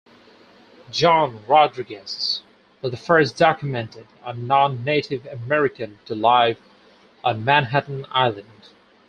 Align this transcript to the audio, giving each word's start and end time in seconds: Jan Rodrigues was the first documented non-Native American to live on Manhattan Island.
Jan 0.89 1.45
Rodrigues 1.47 2.41
was 2.81 2.89
the 2.89 2.97
first 2.97 3.37
documented 3.37 4.07
non-Native 4.35 5.27
American 5.27 5.99
to 6.05 6.15
live 6.15 6.57
on 7.23 7.45
Manhattan 7.45 8.07
Island. 8.09 8.69